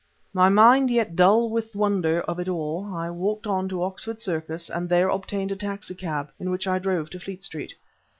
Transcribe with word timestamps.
My 0.33 0.49
mind 0.49 0.89
yet 0.89 1.15
dull 1.15 1.51
with 1.51 1.75
wonder 1.75 2.21
of 2.21 2.39
it 2.39 2.49
all, 2.49 2.89
I 2.91 3.11
walked 3.11 3.45
on 3.45 3.69
to 3.69 3.83
Oxford 3.83 4.19
Circus 4.19 4.67
and 4.67 4.89
there 4.89 5.09
obtained 5.09 5.51
a 5.51 5.55
taxicab, 5.55 6.31
in 6.39 6.49
which 6.49 6.65
I 6.65 6.79
drove 6.79 7.11
to 7.11 7.19
Fleet 7.19 7.43
Street. 7.43 7.75